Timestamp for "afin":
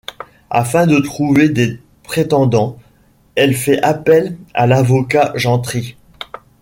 0.49-0.87